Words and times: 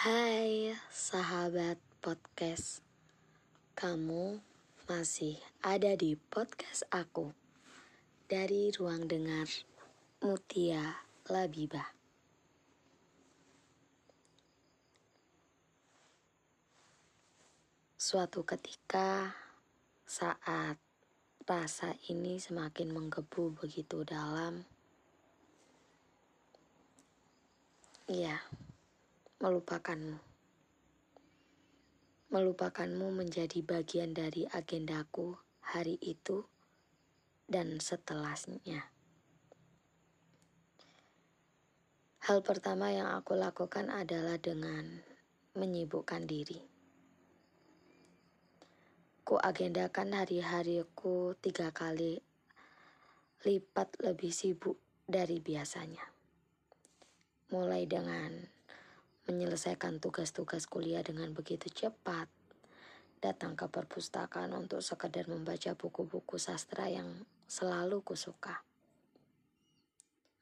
Hai 0.00 0.72
sahabat 0.88 1.76
podcast. 2.00 2.80
Kamu 3.76 4.40
masih 4.88 5.36
ada 5.60 5.92
di 5.92 6.16
podcast 6.16 6.88
aku 6.88 7.36
Dari 8.24 8.72
ruang 8.72 9.04
dengar 9.04 9.44
Mutia 10.24 11.04
Labibah. 11.28 11.92
Suatu 18.00 18.40
ketika 18.48 19.36
saat 20.08 20.80
rasa 21.44 21.92
ini 22.08 22.40
semakin 22.40 22.88
menggebu 22.88 23.52
begitu 23.52 24.00
dalam 24.08 24.64
Iya 28.08 28.40
melupakanmu. 29.40 30.20
Melupakanmu 32.28 33.08
menjadi 33.08 33.64
bagian 33.64 34.12
dari 34.12 34.44
agendaku 34.44 35.32
hari 35.64 35.96
itu 36.04 36.44
dan 37.48 37.80
setelahnya. 37.80 38.92
Hal 42.20 42.44
pertama 42.44 42.92
yang 42.92 43.08
aku 43.16 43.32
lakukan 43.32 43.88
adalah 43.88 44.36
dengan 44.36 45.00
menyibukkan 45.56 46.28
diri. 46.28 46.60
Ku 49.24 49.40
agendakan 49.40 50.20
hari-hariku 50.20 51.32
tiga 51.40 51.72
kali 51.72 52.20
lipat 53.40 54.04
lebih 54.04 54.36
sibuk 54.36 54.76
dari 55.08 55.40
biasanya. 55.40 56.12
Mulai 57.48 57.88
dengan 57.88 58.59
menyelesaikan 59.28 60.00
tugas-tugas 60.00 60.64
kuliah 60.64 61.04
dengan 61.04 61.34
begitu 61.36 61.68
cepat, 61.68 62.30
datang 63.20 63.58
ke 63.58 63.68
perpustakaan 63.68 64.56
untuk 64.56 64.80
sekedar 64.80 65.28
membaca 65.28 65.76
buku-buku 65.76 66.40
sastra 66.40 66.88
yang 66.88 67.28
selalu 67.44 68.00
kusuka. 68.00 68.64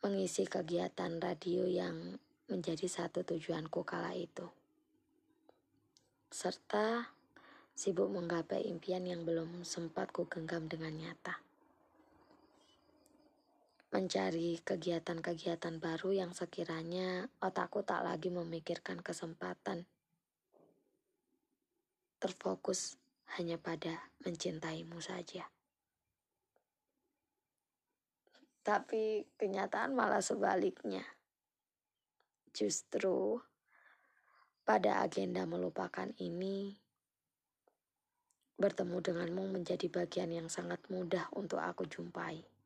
Mengisi 0.07 0.47
kegiatan 0.47 1.19
radio 1.19 1.67
yang 1.67 2.23
menjadi 2.47 2.87
satu 2.87 3.27
tujuanku 3.27 3.83
kala 3.83 4.15
itu. 4.15 4.47
Serta 6.31 7.11
sibuk 7.75 8.07
menggapai 8.07 8.69
impian 8.71 9.03
yang 9.03 9.27
belum 9.27 9.67
sempat 9.67 10.15
ku 10.15 10.31
genggam 10.31 10.71
dengan 10.71 10.95
nyata 10.95 11.48
mencari 13.89 14.61
kegiatan-kegiatan 14.61 15.81
baru 15.81 16.13
yang 16.13 16.37
sekiranya 16.37 17.25
otakku 17.41 17.81
tak 17.81 18.05
lagi 18.05 18.29
memikirkan 18.29 19.01
kesempatan. 19.01 19.89
Terfokus 22.21 23.01
hanya 23.41 23.57
pada 23.57 24.13
mencintaimu 24.21 25.01
saja. 25.01 25.49
Tapi 28.61 29.25
kenyataan 29.41 29.97
malah 29.97 30.21
sebaliknya. 30.21 31.01
Justru 32.53 33.41
pada 34.69 35.01
agenda 35.01 35.49
melupakan 35.49 36.13
ini, 36.21 36.77
bertemu 38.61 39.01
denganmu 39.01 39.57
menjadi 39.57 39.89
bagian 39.89 40.29
yang 40.29 40.49
sangat 40.53 40.85
mudah 40.93 41.33
untuk 41.33 41.65
aku 41.65 41.89
jumpai. 41.89 42.58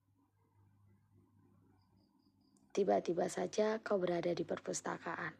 Tiba-tiba 2.72 3.28
saja 3.28 3.84
kau 3.84 4.00
berada 4.00 4.32
di 4.32 4.48
perpustakaan. 4.48 5.36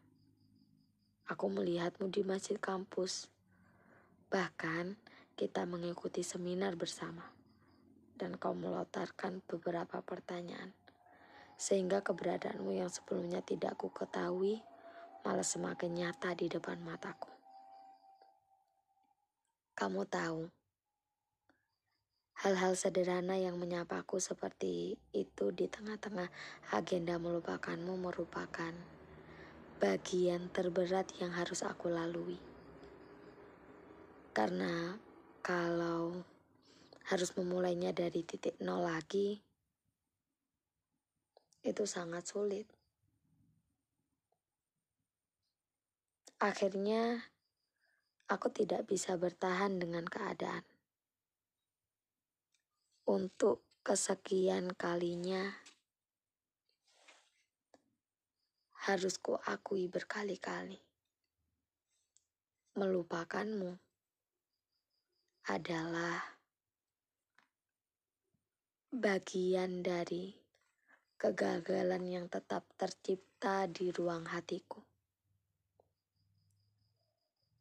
Aku 1.33 1.49
melihatmu 1.49 2.13
di 2.13 2.21
masjid 2.29 2.61
kampus. 2.61 3.33
Bahkan 4.29 5.01
kita 5.33 5.65
mengikuti 5.65 6.21
seminar 6.21 6.77
bersama. 6.77 7.25
Dan 8.21 8.37
kau 8.37 8.53
melontarkan 8.53 9.41
beberapa 9.49 10.05
pertanyaan. 10.05 10.77
Sehingga 11.57 12.05
keberadaanmu 12.05 12.77
yang 12.77 12.93
sebelumnya 12.93 13.41
tidak 13.41 13.81
ku 13.81 13.89
ketahui 13.89 14.61
malah 15.25 15.47
semakin 15.47 16.05
nyata 16.05 16.37
di 16.37 16.53
depan 16.53 16.85
mataku. 16.85 17.33
Kamu 19.73 20.05
tahu, 20.05 20.53
Hal-hal 22.43 22.75
sederhana 22.75 23.39
yang 23.39 23.55
menyapaku 23.55 24.19
seperti 24.19 24.99
itu 25.15 25.55
di 25.55 25.71
tengah-tengah 25.71 26.27
agenda 26.75 27.15
melupakanmu 27.15 27.95
merupakan 27.95 28.75
bagian 29.79 30.51
terberat 30.51 31.07
yang 31.23 31.31
harus 31.31 31.63
aku 31.63 31.87
lalui. 31.87 32.43
Karena 34.35 34.99
kalau 35.39 36.19
harus 37.15 37.31
memulainya 37.39 37.95
dari 37.95 38.27
titik 38.27 38.59
nol 38.59 38.91
lagi, 38.91 39.39
itu 41.63 41.85
sangat 41.87 42.27
sulit. 42.27 42.67
Akhirnya, 46.43 47.23
aku 48.27 48.51
tidak 48.51 48.91
bisa 48.91 49.15
bertahan 49.15 49.79
dengan 49.79 50.03
keadaan 50.11 50.72
untuk 53.03 53.67
kesekian 53.83 54.79
kalinya 54.79 55.51
harus 58.87 59.19
kuakui 59.19 59.91
berkali-kali. 59.91 60.79
Melupakanmu 62.79 63.75
adalah 65.51 66.23
bagian 68.95 69.83
dari 69.83 70.39
kegagalan 71.19 72.07
yang 72.07 72.27
tetap 72.31 72.63
tercipta 72.79 73.67
di 73.67 73.91
ruang 73.91 74.31
hatiku. 74.31 74.79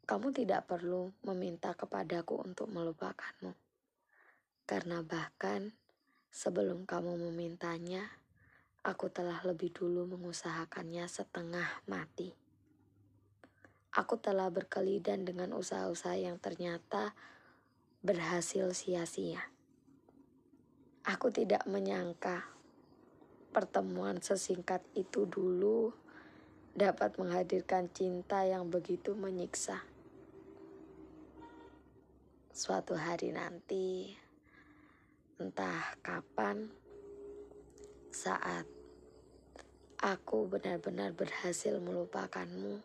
Kamu 0.05 0.29
tidak 0.37 0.69
perlu 0.69 1.09
meminta 1.25 1.73
kepadaku 1.73 2.45
untuk 2.45 2.69
melupakanmu 2.69 3.70
karena 4.71 5.03
bahkan 5.03 5.75
sebelum 6.31 6.87
kamu 6.87 7.19
memintanya, 7.27 8.07
aku 8.87 9.11
telah 9.11 9.43
lebih 9.43 9.75
dulu 9.75 10.07
mengusahakannya 10.07 11.11
setengah 11.11 11.83
mati. 11.91 12.31
Aku 13.91 14.15
telah 14.15 14.47
berkelidan 14.47 15.27
dengan 15.27 15.51
usaha-usaha 15.51 16.15
yang 16.15 16.39
ternyata 16.39 17.11
berhasil 17.99 18.71
sia-sia. 18.71 19.43
Aku 21.03 21.27
tidak 21.35 21.67
menyangka 21.67 22.47
pertemuan 23.51 24.23
sesingkat 24.23 24.87
itu 24.95 25.27
dulu 25.27 25.91
dapat 26.71 27.19
menghadirkan 27.19 27.91
cinta 27.91 28.47
yang 28.47 28.71
begitu 28.71 29.19
menyiksa. 29.19 29.83
Suatu 32.55 32.95
hari 32.95 33.35
nanti, 33.35 34.15
entah 35.41 35.97
kapan 36.05 36.69
saat 38.13 38.69
aku 39.97 40.45
benar-benar 40.45 41.17
berhasil 41.17 41.81
melupakanmu. 41.81 42.77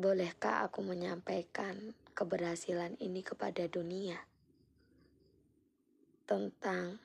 Bolehkah 0.00 0.64
aku 0.64 0.80
menyampaikan 0.80 1.92
keberhasilan 2.16 2.96
ini 3.04 3.20
kepada 3.20 3.68
dunia? 3.68 4.16
Tentang 6.24 6.96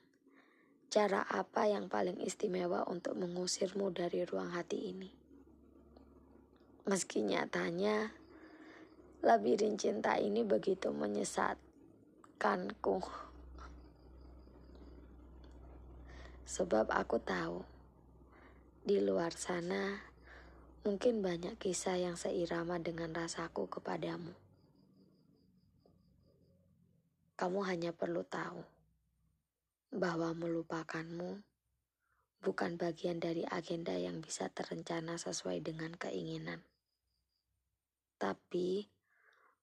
cara 0.88 1.28
apa 1.28 1.68
yang 1.68 1.91
paling 1.91 2.24
istimewa 2.24 2.88
untuk 2.88 3.20
mengusirmu 3.20 3.91
dari 3.91 4.24
ruang 4.24 4.56
hati 4.56 4.80
ini? 4.80 5.12
Meski 6.88 7.20
nyatanya, 7.28 8.16
labirin 9.20 9.76
cinta 9.76 10.16
ini 10.16 10.47
begitu 10.47 10.96
menyesat 10.96 11.59
melupakanku. 12.43 12.99
Sebab 16.43 16.91
aku 16.91 17.16
tahu 17.23 17.63
di 18.84 18.99
luar 18.99 19.31
sana 19.31 19.95
mungkin 20.84 21.23
banyak 21.23 21.55
kisah 21.55 22.03
yang 22.03 22.19
seirama 22.19 22.84
dengan 22.84 23.16
rasaku 23.16 23.72
kepadamu. 23.72 24.35
Kamu 27.40 27.63
hanya 27.63 27.95
perlu 27.95 28.28
tahu 28.28 28.59
bahwa 29.95 30.35
melupakanmu 30.35 31.40
bukan 32.43 32.75
bagian 32.75 33.23
dari 33.23 33.47
agenda 33.47 33.95
yang 33.95 34.19
bisa 34.19 34.51
terencana 34.51 35.16
sesuai 35.16 35.63
dengan 35.63 35.95
keinginan. 35.95 36.59
Tapi 38.19 38.84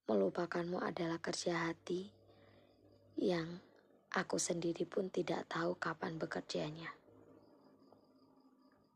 melupakanmu 0.09 0.81
adalah 0.81 1.21
kerja 1.21 1.69
hati 1.69 2.20
yang 3.19 3.63
aku 4.13 4.39
sendiri 4.39 4.87
pun 4.87 5.11
tidak 5.11 5.49
tahu 5.51 5.79
kapan 5.79 6.19
bekerjanya. 6.21 6.93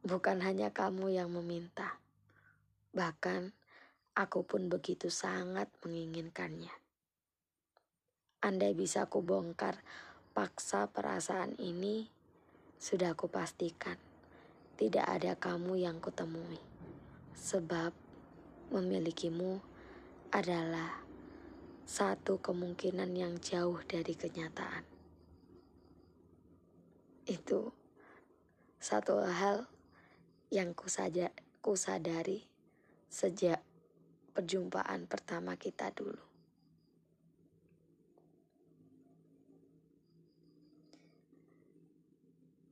Bukan 0.04 0.44
hanya 0.44 0.68
kamu 0.70 1.16
yang 1.16 1.32
meminta, 1.32 2.04
Bahkan 2.94 3.50
aku 4.14 4.46
pun 4.46 4.70
begitu 4.70 5.10
sangat 5.10 5.66
menginginkannya. 5.82 6.70
Andai 8.38 8.70
bisa 8.70 9.10
aku 9.10 9.18
bongkar 9.18 9.82
paksa 10.30 10.86
perasaan 10.86 11.58
ini, 11.58 12.06
sudah 12.78 13.18
aku 13.18 13.26
pastikan 13.26 13.98
tidak 14.78 15.06
ada 15.10 15.34
kamu 15.34 15.82
yang 15.82 15.98
kutemui. 15.98 16.62
Sebab 17.34 17.90
memilikimu 18.70 19.58
adalah 20.30 21.02
satu 21.84 22.40
kemungkinan 22.40 23.12
yang 23.12 23.36
jauh 23.44 23.76
dari 23.84 24.16
kenyataan. 24.16 24.88
Itu 27.28 27.76
satu 28.80 29.20
hal 29.20 29.68
yang 30.48 30.72
kusadari 31.60 32.48
sejak 33.12 33.60
perjumpaan 34.32 35.04
pertama 35.04 35.60
kita 35.60 35.92
dulu. 35.92 36.24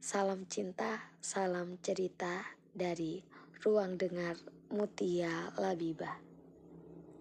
Salam 0.01 0.49
cinta, 0.49 1.13
salam 1.21 1.77
cerita 1.85 2.45
dari 2.73 3.21
Ruang 3.61 4.01
Dengar 4.01 4.41
Mutia 4.73 5.53
Labibah. 5.61 6.32